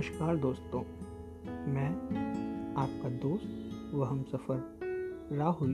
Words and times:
नमस्कार 0.00 0.36
दोस्तों, 0.36 0.80
मैं 1.72 1.88
आपका 2.74 3.08
दोस्त 3.08 3.90
व 3.94 4.04
हम 4.04 4.22
सफ़र 4.22 4.60
राहुल 5.32 5.72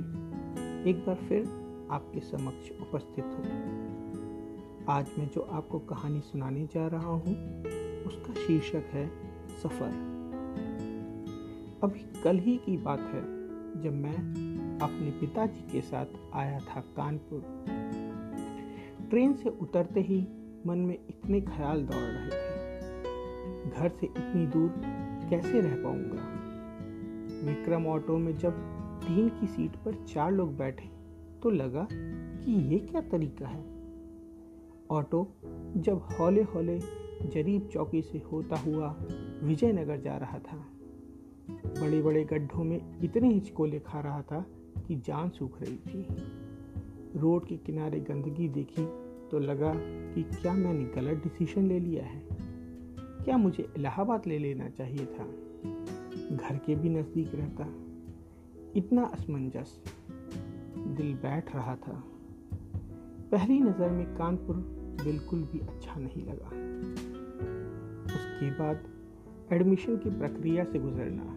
एक 0.89 1.05
बार 1.07 1.15
फिर 1.29 1.45
आपके 1.91 2.21
समक्ष 2.21 2.71
उपस्थित 2.81 3.25
हूँ। 3.25 4.87
आज 4.89 5.11
मैं 5.19 5.29
जो 5.29 5.41
आपको 5.41 5.79
कहानी 5.79 6.21
सुनाने 6.21 6.67
जा 6.67 6.87
रहा 6.87 7.09
हूँ, 7.09 7.35
उसका 8.07 8.35
शीर्षक 8.35 8.89
है 8.93 9.07
सफ़र। 9.63 9.93
अभी 11.83 12.01
कल 12.23 12.39
ही 12.39 12.57
की 12.57 12.77
बात 12.77 13.01
है, 13.01 13.23
जब 13.83 13.93
मैं 13.93 14.17
अपने 14.83 15.11
पिताजी 15.11 15.73
के 15.73 15.81
साथ 15.81 16.19
आया 16.35 16.59
था 16.59 16.81
कानपुर। 16.97 17.43
ट्रेन 19.11 19.35
से 19.35 19.51
उतरते 19.61 20.01
ही 20.01 20.21
मन 20.67 20.79
में 20.79 20.99
इतने 21.09 21.41
ख्याल 21.41 21.87
दौड़ 21.87 22.03
रहे 22.03 22.29
थे। 22.29 22.46
घर 23.69 23.89
से 23.89 24.07
इतनी 24.07 24.47
दूर 24.47 24.69
कैसे 25.31 25.61
रह 25.61 25.75
पाऊँगा? 25.83 26.33
विक्रम 27.47 27.87
ऑटो 27.87 28.19
में 28.19 28.37
जब 28.39 28.53
तीन 29.05 29.29
की 29.29 29.47
सीट 29.47 29.77
पर 29.77 30.05
चार 30.09 30.33
लोग 30.33 30.57
बैठे 30.57 30.89
तो 31.43 31.51
लगा 31.51 31.87
कि 31.93 32.53
ये 32.69 32.79
क्या 32.79 33.01
तरीका 33.01 33.49
है। 33.49 33.65
ऑटो 34.91 35.29
जब 35.77 36.09
हौले 36.13 36.43
हौले 36.43 36.79
जरीब 37.25 37.69
चौकी 37.73 38.03
से 38.03 38.19
होता 38.33 38.57
हुआ 38.57 38.95
विजयनगर 39.43 40.01
जा 40.01 40.17
रहा 40.17 40.39
था। 40.39 40.57
बड़े 41.51 42.03
बड़े 42.03 42.25
गड्ढों 42.25 42.65
में 42.65 42.81
इतने 43.03 43.29
हिचकोले 43.29 43.79
खा 43.79 44.01
रहा 44.01 44.23
था 44.23 44.45
कि 44.89 44.97
जान 44.97 45.29
सूख 45.29 45.61
रही 45.63 45.77
थी। 45.77 46.07
रोड 47.17 47.47
के 47.47 47.57
किनारे 47.57 48.01
गंदगी 48.01 48.49
देखी 48.49 48.85
तो 49.31 49.39
लगा 49.39 49.73
कि 49.77 50.23
क्या 50.23 50.53
मैंने 50.53 50.85
गलत 50.85 51.23
डिसीज़न 51.23 51.67
ले 51.67 51.79
लिया 51.81 52.05
है? 52.05 52.46
क्या 53.27 53.37
मुझे 53.37 53.73
इलाहाबाद 53.77 54.23
ले 54.27 54.39
लेना 54.39 54.69
चाहिए 54.69 55.07
था? 55.07 55.25
घर 56.37 56.61
के 56.67 56.75
भी 56.75 56.89
नज़दीक 56.89 57.35
रहता। 57.35 57.65
इतना 58.77 59.03
असमंजस। 59.03 59.85
दिल 60.77 61.15
बैठ 61.15 61.55
रहा 61.55 61.77
था। 61.77 62.05
पहली 63.33 63.61
नज़र 63.61 63.91
में 63.91 64.07
कानपुर 64.07 64.57
बिल्कुल 65.05 65.43
भी 65.43 65.59
अच्छा 65.59 65.95
नहीं 65.99 66.23
लगा। 66.23 66.47
उसके 68.15 68.51
बाद 68.51 68.89
एडमिशन 69.53 69.97
की 69.97 70.11
प्रक्रिया 70.11 70.65
से 70.65 70.79
गुजरना 70.79 71.33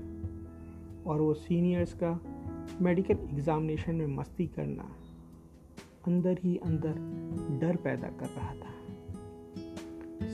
और 1.11 1.21
वो 1.21 1.33
सीनियर्स 1.33 1.93
का 1.93 2.21
मेडिकल 2.81 3.13
एग्ज़ामिनेशन 3.13 3.95
में 3.95 4.07
मस्ती 4.07 4.47
करना। 4.47 4.95
अंदर 6.07 6.39
ही 6.43 6.57
अंदर 6.57 6.93
डर 7.61 7.75
पैदा 7.75 8.07
कर 8.07 8.25
रहा 8.25 8.53
था। 8.53 8.78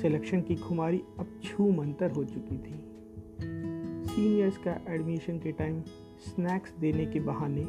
सिलेक्शन 0.01 0.41
की 0.41 0.55
खुमारी 0.55 1.01
अब 1.19 1.39
छू 1.43 1.71
मंतर 1.71 2.11
हो 2.11 2.23
चुकी 2.23 2.57
थी। 2.57 2.73
सीनियर्स 4.07 4.57
का 4.57 4.93
एडमिशन 4.93 5.39
के 5.39 5.51
टाइम 5.51 5.81
स्नैक्स 6.19 6.73
देने 6.79 7.05
के 7.05 7.19
बहाने 7.19 7.61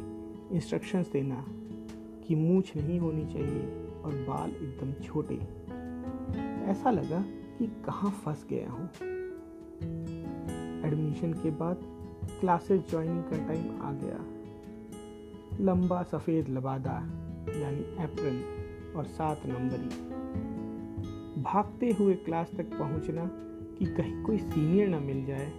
इंस्ट्रक्शंस 0.55 1.11
देना 1.11 1.45
कि 2.27 2.35
मूछ 2.35 2.77
नहीं 2.77 2.99
होनी 2.99 3.25
चाहिए 3.25 3.85
और 4.05 4.25
बाल 4.29 4.49
एकदम 4.49 5.03
छोटे। 5.03 5.35
ऐसा 6.71 6.91
लगा 6.91 7.21
कि 7.59 7.67
कहाँ 7.85 8.11
फंस 8.11 8.45
गया 8.49 8.69
हूँ। 8.69 8.89
एडमिशन 10.87 11.33
के 11.33 11.51
बाद 11.51 11.81
क्लासेस 12.39 12.81
ज्वाइनिंग 12.89 13.23
का 13.23 13.47
टाइम 13.47 13.81
आ 13.81 13.91
गया। 13.93 14.25
लंबा 15.65 16.03
सफ़ेद 16.03 16.49
लबादा, 16.49 16.97
यानी 17.59 18.03
अप्रैल 18.03 18.43
और 18.95 19.05
सात 19.05 19.41
नंबरी। 19.45 20.17
भागते 21.37 21.91
हुए 21.91 22.13
क्लास 22.13 22.51
तक 22.57 22.65
पहुँचना 22.79 23.25
कि 23.79 23.85
कहीं 23.85 24.23
कोई 24.23 24.37
सीनियर 24.37 24.87
ना 24.87 24.99
मिल 24.99 25.25
जाए 25.25 25.51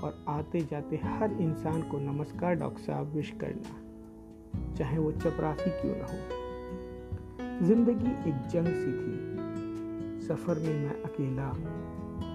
और 0.00 0.24
आते 0.28 0.60
जाते 0.60 0.96
हर 0.96 1.32
इंसान 1.32 1.82
को 1.82 1.98
नमस्कार 1.98 2.54
डॉक्टर 2.54 2.82
साहब 2.82 3.06
विश 3.06 3.32
करना, 3.40 4.74
चाहे 4.74 4.98
वो 4.98 5.12
चपरासी 5.12 5.70
क्यों 5.70 5.94
ना 5.96 6.04
हो। 6.04 7.66
ज़िंदगी 7.66 8.30
एक 8.30 8.46
जंग 8.48 8.66
सी 8.66 8.92
थी। 8.92 10.26
सफ़र 10.26 10.58
में 10.58 10.74
मैं 10.84 11.02
अकेला 11.02 11.48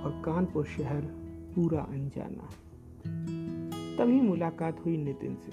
और 0.03 0.22
कानपुर 0.25 0.66
शहर 0.66 1.01
पूरा 1.56 1.81
अनजाना। 1.81 2.50
तभी 3.97 4.22
मुलाकात 4.22 4.85
हुई 4.85 4.97
नितिन 4.97 5.35
से 5.35 5.51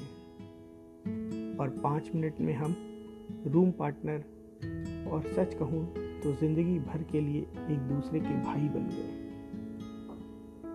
और 1.57 1.69
पाँच 1.69 2.11
मिनट 2.15 2.41
में 2.41 2.55
हम 2.55 2.77
रूम 3.47 3.71
पार्टनर 3.71 4.25
और 5.11 5.23
सच 5.23 5.55
कहूँ 5.55 6.10
तो 6.25 6.33
ज़िंदगी 6.33 6.79
भर 6.79 7.03
के 7.03 7.21
लिए 7.21 7.41
एक 7.71 7.79
दूसरे 7.79 8.21
के 8.21 8.43
भाई 8.43 8.69
बन 8.69 8.89
गए। 8.93 9.31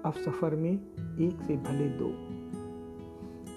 अब 0.06 0.14
सफ़र 0.14 0.56
में 0.56 0.72
एक 1.20 1.42
से 1.48 1.56
भले 1.58 1.90
दो। 1.90 2.10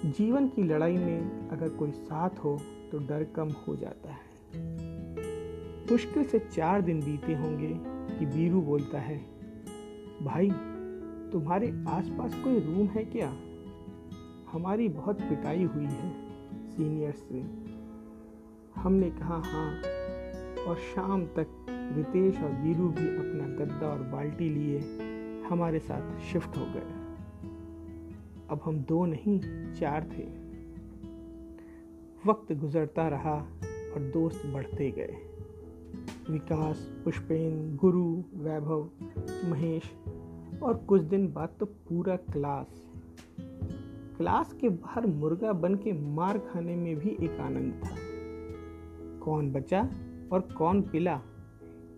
जीवन 0.09 0.47
की 0.47 0.63
लड़ाई 0.63 0.97
में 0.97 1.49
अगर 1.49 1.69
कोई 1.69 1.91
साथ 1.91 2.29
हो 2.29 2.61
तो 2.91 2.99
डर 2.99 3.23
कम 3.23 3.49
हो 3.49 3.75
जाता 3.75 4.09
है। 4.09 4.19
मुश्किल 5.91 6.23
से 6.23 6.39
चार 6.39 6.81
दिन 6.81 6.99
बीते 6.99 7.35
होंगे 7.35 7.73
कि 8.19 8.25
बीरू 8.25 8.61
बोलता 8.61 8.99
है, 8.99 9.17
भाई, 10.23 10.49
तुम्हारे 11.31 11.85
आसपास 11.89 12.35
कोई 12.35 12.59
रूम 12.59 12.87
है 12.87 13.05
क्या? 13.05 13.33
हमारी 14.51 14.89
बहुत 14.89 15.21
पिटाई 15.21 15.63
हुई 15.63 15.85
है 15.85 16.11
सीनियर्स 16.69 17.17
से। 17.17 17.43
हमने 18.81 19.09
कहा 19.09 19.41
हाँ। 19.45 19.81
और 20.59 20.75
शाम 20.75 21.25
तक 21.25 21.58
रितेश 21.95 22.37
और 22.37 22.51
वीरू 22.51 22.89
भी 22.89 23.07
अपना 23.07 23.65
गद्दा 23.65 23.87
और 23.87 23.99
बाल्टी 23.99 24.49
लिए 24.49 24.79
हमारे 25.49 25.79
साथ 25.79 26.19
शिफ्ट 26.19 26.57
हो 26.57 26.65
गए। 26.65 26.95
अब 28.49 28.61
हम 28.65 28.79
दो 28.79 29.05
नहीं, 29.05 29.41
चार 29.73 30.03
थे। 30.03 30.49
वक्त 32.25 32.53
गुजरता 32.53 33.07
रहा 33.07 33.33
और 33.95 34.11
दोस्त 34.13 34.45
बढ़ते 34.45 34.91
गए। 34.91 35.15
विकास, 36.29 37.01
पुष्पेन, 37.05 37.75
गुरु, 37.75 38.23
वैभव, 38.35 38.89
महेश 39.45 39.83
और 40.63 40.77
कुछ 40.77 41.01
दिन 41.01 41.33
बाद 41.33 41.49
तो 41.59 41.65
पूरा 41.65 42.15
क्लास। 42.15 42.83
क्लास 44.17 44.53
के 44.53 44.69
बाहर 44.69 45.07
मुर्गा 45.07 45.53
बन 45.53 45.75
के 45.75 45.93
मार 45.93 46.37
खाने 46.37 46.75
में 46.75 46.95
भी 46.95 47.09
एक 47.09 47.39
आनंद 47.39 47.81
था। 47.85 47.95
कौन 49.25 49.51
बचा 49.51 49.89
और 50.31 50.41
कौन 50.41 50.81
पिला 50.81 51.21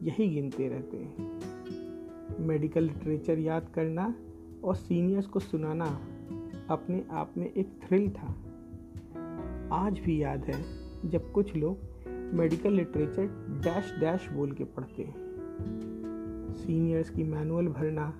यही 0.01 0.27
गिनते 0.27 0.67
रहते 0.67 0.97
हैं। 0.97 1.41
मेडिकल 2.39 2.83
लिटरेचर 2.83 3.39
याद 3.39 3.69
करना 3.73 4.15
और 4.63 4.75
सीनियर्स 4.75 5.25
को 5.25 5.39
सुनाना 5.39 5.85
अपने 6.69 7.05
आप 7.11 7.33
में 7.37 7.53
एक 7.53 7.79
थ्रिल 7.83 8.09
था। 8.09 8.27
आज 9.71 9.99
भी 9.99 10.23
याद 10.23 10.43
है 10.43 10.63
जब 11.09 11.31
कुछ 11.31 11.55
लोग 11.55 11.77
मेडिकल 12.33 12.73
लिटरेचर 12.73 13.25
डैश 13.63 13.95
डैश 13.99 14.29
बोल 14.29 14.51
के 14.51 14.63
पढ़ते 14.63 15.03
हैं। 15.03 15.15
सीनियर्स 16.53 17.09
की 17.09 17.23
मैनुअल 17.23 17.67
भरना 17.67 18.13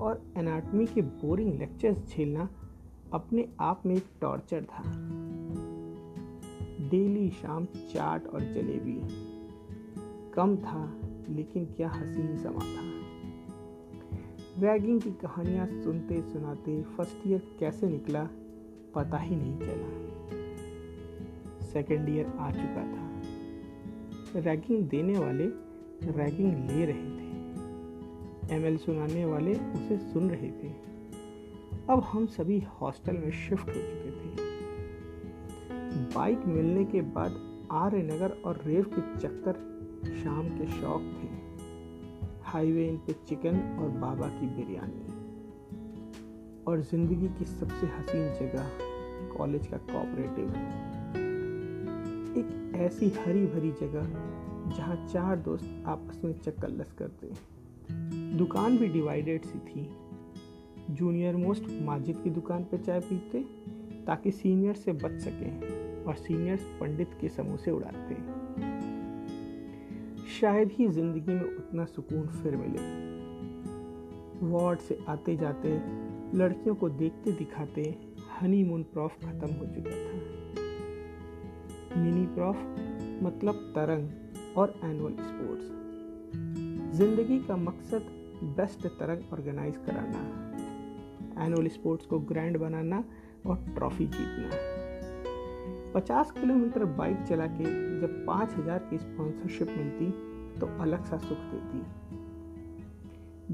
और 0.00 0.22
एनाटमी 0.36 0.86
के 0.86 1.00
बोरिंग 1.00 1.58
लेक्चर्स 1.58 1.98
झेलना 1.98 2.48
अपने 3.12 3.48
आप 3.60 3.82
में 3.86 3.94
एक 3.94 4.04
टॉर्चर 4.20 4.64
था। 4.64 4.82
डेली 6.88 7.30
शाम 7.30 7.64
चाट 7.64 8.26
और 8.26 8.40
जलेबी। 8.40 9.00
कम 10.34 10.56
था 10.56 11.00
लेकिन 11.28 11.64
क्या 11.64 11.88
हसीन 11.88 12.36
समा 12.36 12.60
था। 12.60 12.98
रैगिंग 14.58 15.00
की 15.00 15.10
कहानियाँ 15.10 15.66
सुनते 15.66 16.22
सुनाते 16.22 16.82
फ़र्स्ट 16.82 17.26
ईयर 17.26 17.42
कैसे 17.60 17.86
निकला, 17.86 18.28
पता 18.94 19.16
ही 19.16 19.36
नहीं 19.36 19.58
चला। 19.58 20.08
सेकेंड 21.66 22.08
ईयर 22.08 22.26
आ 22.26 22.50
चुका 22.50 22.92
था। 22.92 23.22
रैगिंग 24.40 24.88
देने 24.88 25.18
वाले 25.18 25.46
रैगिंग 26.12 26.54
ले 26.54 26.84
रहे 26.84 27.04
थे। 27.04 27.28
एमएल 28.56 28.76
सुनाने 28.76 29.24
वाले 29.24 29.54
उसे 29.54 29.98
सुन 29.98 30.30
रहे 30.30 30.50
थे। 30.50 30.72
अब 31.90 32.00
हम 32.00 32.26
सभी 32.26 32.60
हॉस्टल 32.60 33.12
में 33.12 33.30
शिफ्ट 33.30 33.68
हो 33.68 33.74
चुके 33.74 34.10
थे। 34.10 34.48
बाइक 36.14 36.40
मिलने 36.46 36.84
के 36.84 37.00
बाद 37.00 37.58
आर्य 37.70 38.02
नगर 38.02 38.30
और 38.44 38.60
रेव 38.66 38.84
के 38.84 39.20
चक्कर 39.20 39.67
शाम 40.04 40.48
के 40.48 40.66
शौक 40.70 41.02
थे। 41.18 41.28
हाईवे 42.42 42.88
इन 42.88 42.96
पे 42.96 43.12
चिकन 43.28 43.56
और 43.80 43.88
बाबा 43.90 44.28
की 44.28 44.46
बिरयानी। 44.46 45.16
और 46.66 46.80
ज़िंदगी 46.80 47.28
की 47.28 47.44
सबसे 47.44 47.86
हसीन 47.86 48.32
जगह 48.40 48.70
कॉलेज 49.36 49.66
का 49.66 49.76
कोऑपरेटिव 49.76 50.48
एक 52.38 52.72
ऐसी 52.76 53.08
हरी 53.08 53.46
भरी 53.46 53.70
जगह 53.70 54.06
जहाँ 54.76 54.96
चार 55.12 55.36
दोस्त 55.36 55.84
आपस 55.86 56.20
में 56.24 56.32
चक्कर 56.38 56.68
लस 56.68 56.92
करते 56.92 57.30
दुकान 58.38 58.78
भी 58.78 58.88
डिवाइडेड 58.88 59.44
सी 59.44 59.58
थी। 59.58 59.88
जूनियर 60.90 61.36
मोस्ट 61.36 61.64
माजिद 61.82 62.20
की 62.24 62.30
दुकान 62.30 62.64
पे 62.64 62.78
चाय 62.78 63.00
पीते 63.00 63.40
ताकि 64.06 64.30
सीनियर 64.30 64.74
से 64.74 64.92
बच 64.92 65.20
सकें 65.20 66.04
और 66.04 66.14
सीनियर्स 66.14 66.62
पंडित 66.80 67.18
के 67.20 67.28
समोसे 67.28 67.70
उड़ाते। 67.70 68.14
शायद 70.40 70.72
ही 70.72 70.86
ज़िंदगी 70.88 71.34
में 71.34 71.42
उतना 71.42 71.84
सुकून 71.84 72.26
फिर 72.26 72.56
मिले। 72.56 72.82
वार्ड 74.48 74.78
से 74.78 74.98
आते 75.08 75.36
जाते 75.36 75.68
लड़कियों 76.38 76.74
को 76.74 76.88
देखते 76.88 77.32
दिखाते 77.32 77.82
हनीमून 78.40 78.82
प्रॉफ 78.82 79.16
खत्म 79.24 79.48
हो 79.52 79.66
चुका 79.66 79.90
था। 79.90 80.14
मिनी 82.00 82.26
प्रॉफ 82.26 82.56
मतलब 83.22 83.54
तरंग 83.76 84.56
और 84.58 84.74
एनुअल 84.84 85.12
स्पोर्ट्स 85.12 85.66
ज़िंदगी 86.98 87.38
का 87.38 87.56
मकसद 87.56 88.02
बेस्ट 88.56 88.86
तरंग 88.86 89.32
ऑर्गेनाइज 89.32 89.76
कराना। 89.76 90.20
एनुअल 91.44 91.68
स्पोर्ट्स 91.68 92.06
को 92.06 92.18
ग्रैंड 92.18 92.58
बनाना 92.58 93.04
और 93.46 93.56
ट्रॉफी 93.74 94.06
जीतना। 94.06 94.50
50 95.92 96.30
किलोमीटर 96.30 96.84
बाइक 96.84 97.22
चला 97.28 97.46
के 97.46 97.64
जब 98.00 98.24
5000 98.26 98.88
की 98.90 98.98
स्पॉन्सरशिप 98.98 99.68
मिलती 99.68 100.27
तो 100.58 100.66
अलग 100.66 101.04
सा 101.04 101.16
सुख 101.18 101.38
देती 101.38 101.78
है। 101.78 102.08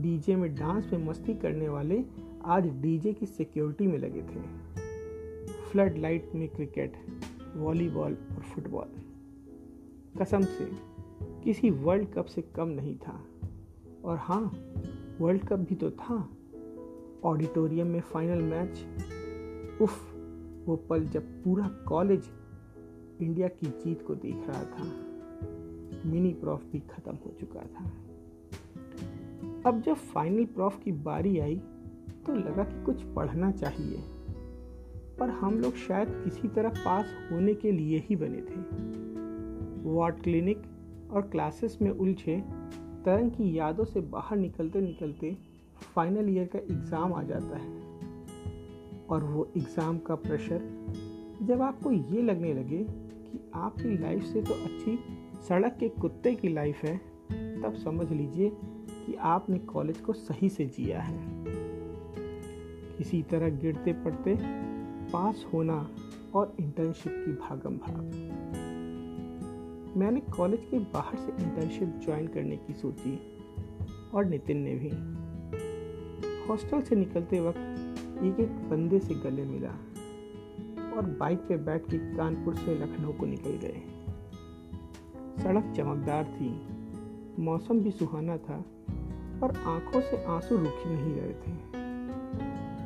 डीजे 0.03 0.37
में 0.37 0.55
डांस 0.55 0.91
में 0.93 1.07
मस्ती 1.07 1.35
करने 1.35 1.69
वाले 1.69 2.05
आज 2.45 2.67
डीजे 2.83 3.13
की 3.13 3.27
सिक्योरिटी 3.27 3.87
में 3.87 3.99
लगे 3.99 4.23
थे। 4.23 4.41
फ्लड 5.71 5.99
लाइट 5.99 6.31
में 6.35 6.49
क्रिकेट 6.49 6.93
वॉलीबॉल 7.57 8.13
और 8.13 8.43
फुटबॉल 8.43 8.87
कसम 10.21 10.41
से, 10.41 10.71
किसी 11.45 11.71
वर्ल्ड 11.71 12.09
कप 12.15 12.25
से 12.25 12.43
कम 12.43 12.69
नहीं 12.69 12.97
था। 12.97 13.25
और 14.05 14.17
हाँ 14.17 14.53
वर्ल्ड 15.21 15.45
कप 15.45 15.59
भी 15.59 15.75
तो 15.75 15.91
था। 15.91 16.29
ऑडिटोरियम 17.25 17.87
में 17.87 18.01
फाइनल 18.01 18.43
मैच 18.43 18.87
उफ, 19.83 20.15
वो 20.67 20.77
पल 20.77 21.07
जब 21.07 21.45
पूरा 21.45 21.69
कॉलेज 21.69 22.29
इंडिया 23.21 23.49
की 23.49 23.67
जीत 23.67 24.07
को 24.07 24.15
देख 24.15 24.49
रहा 24.49 24.65
था। 24.65 25.14
मिनी 26.07 26.33
प्रॉफ 26.35 26.65
भी 26.73 26.79
ख़त्म 26.91 27.15
हो 27.17 27.35
चुका 27.41 27.61
था। 27.61 27.85
अब 29.67 29.81
जब 29.83 29.95
फाइनल 29.95 30.45
प्रॉफ 30.45 30.81
की 30.83 30.93
बारी 30.93 31.39
आई 31.39 31.57
तो 32.27 32.35
लगा 32.35 32.65
कि 32.65 32.85
कुछ 32.85 33.03
पढ़ना 33.15 33.51
चाहिए। 33.53 34.03
पर 35.19 35.31
हम 35.31 35.59
लोग 35.61 35.77
शायद 35.77 36.09
किसी 36.25 36.49
तरह 36.49 36.83
पास 36.85 37.15
होने 37.31 37.55
के 37.55 37.73
लिए 37.73 37.99
ही 37.99 38.17
बने 38.17 38.41
थे। 38.41 38.61
वार्ड 39.91 40.23
क्लिनिक 40.23 40.63
और 41.11 41.23
क्लासेस 41.23 41.79
में 41.83 41.91
उलझे, 41.91 42.41
तरंग 43.05 43.31
की 43.31 43.59
यादों 43.59 43.85
से 43.85 44.01
बाहर 44.01 44.37
निकलते 44.37 44.81
निकलते 44.81 45.37
फाइनल 45.95 46.29
ईयर 46.29 46.47
का 46.47 46.59
एग्ज़ाम 46.59 47.13
आ 47.13 47.23
जाता 47.23 47.57
है। 47.57 47.83
और 49.09 49.25
वो 49.25 49.49
एग्ज़ाम 49.57 49.99
का 49.99 50.15
प्रेशर 50.15 50.63
जब 51.43 51.63
आपको 51.63 51.91
ये 51.91 52.23
लगने 52.23 52.53
लगे 52.55 52.79
कि 52.79 53.41
आपकी 53.55 53.97
लाइफ 53.99 54.25
से 54.25 54.43
तो 54.43 54.55
अच्छी 54.55 54.99
सड़क 55.49 55.77
के 55.81 55.89
कुत्ते 55.89 56.35
की 56.35 56.49
लाइफ 56.49 56.85
है, 56.85 56.97
तब 57.63 57.75
समझ 57.75 58.13
लीजिए 58.13 58.53
कि 59.07 59.15
आपने 59.15 59.59
कॉलेज 59.59 59.99
को 59.99 60.13
सही 60.13 60.49
से 60.49 60.65
जिया 60.67 61.01
है। 61.01 61.19
किसी 62.99 63.23
तरह 63.23 63.49
गिरते 63.49 63.93
पड़ते 63.93 64.39
पास 65.13 65.47
होना 65.55 65.91
और 66.35 66.57
इंटर्नशिप 66.61 67.13
की 67.27 67.33
भागम 67.33 67.77
भाग। 67.77 68.01
मैंने 69.97 70.21
कॉलेज 70.21 70.61
के 70.71 70.79
बाहर 70.79 71.17
से 71.17 71.45
इंटर्नशिप 71.45 72.01
ज्वाइन 72.05 72.27
करने 72.27 72.57
की 72.57 72.73
सोची 72.73 73.19
और 74.15 74.25
नितिन 74.25 74.57
ने 74.57 74.75
भी। 74.75 74.91
हॉस्टल 76.49 76.81
से 76.81 76.97
निकलते 76.97 77.41
वक्त 77.41 77.59
एक 78.23 78.41
एक 78.41 78.69
बंदे 78.71 78.99
से 78.99 79.15
गले 79.15 79.45
मिला 79.45 79.73
और 80.97 81.17
बाइक 81.21 81.39
पे 81.39 81.57
बैठ 81.57 81.83
के 81.91 81.99
कानपुर 82.17 82.57
से 82.57 82.75
लखनऊ 82.75 83.13
को 83.13 83.27
निकल 83.27 83.51
गए। 83.51 83.83
सड़क 85.43 85.73
चमकदार 85.77 86.25
थी। 86.25 86.51
मौसम 87.43 87.81
भी 87.81 87.91
सुहाना 87.91 88.37
था 88.37 88.65
और 89.43 89.57
आँखों 89.67 90.01
से 90.01 90.25
आँसू 90.25 90.57
रुक 90.57 90.83
ही 90.87 90.95
नहीं 90.95 91.15
रहे 91.15 91.33
थे। 91.33 91.53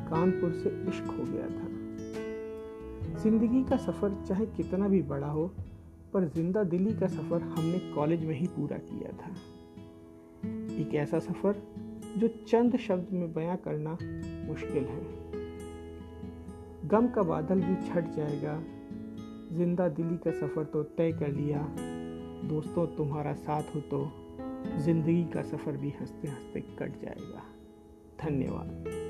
कानपुर 0.09 0.53
से 0.53 0.69
इश्क 0.89 1.07
हो 1.07 1.23
गया 1.23 1.47
था। 1.47 1.67
ज़िंदगी 3.21 3.63
का 3.63 3.77
सफ़र 3.77 4.23
चाहे 4.27 4.45
कितना 4.45 4.87
भी 4.87 5.01
बड़ा 5.01 5.27
हो, 5.27 5.47
पर 6.13 6.25
ज़िंदा 6.25 6.63
दिली 6.63 6.93
का 6.93 7.07
सफ़र 7.07 7.41
हमने 7.41 7.79
कॉलेज 7.93 8.25
में 8.25 8.35
ही 8.35 8.47
पूरा 8.47 8.77
किया 8.77 9.11
था। 9.11 9.31
एक 10.81 10.95
ऐसा 10.95 11.19
सफ़र 11.19 11.61
जो 12.17 12.27
चंद 12.27 12.77
शब्द 12.77 13.13
में 13.13 13.33
बयां 13.33 13.57
करना 13.57 13.97
मुश्किल 14.47 14.85
है। 14.85 15.01
गम 16.87 17.07
का 17.07 17.23
बादल 17.23 17.61
भी 17.61 17.75
छट 17.87 18.11
जाएगा। 18.15 18.59
ज़िंदा 19.57 19.87
दिली 19.89 20.17
का 20.17 20.31
सफ़र 20.31 20.63
तो 20.63 20.83
तय 20.83 21.11
कर 21.11 21.31
लिया। 21.31 21.61
दोस्तों 22.43 22.87
तुम्हारा 22.87 23.33
साथ 23.33 23.63
हो 23.75 23.79
तो 23.81 24.11
ज़िंदगी 24.77 25.23
का 25.23 25.41
सफ़र 25.41 25.77
भी 25.77 25.89
हँसते 25.89 26.27
हँसते 26.27 26.59
कट 26.59 27.01
जाएगा। 27.01 27.43
धन्यवाद। 28.23 29.08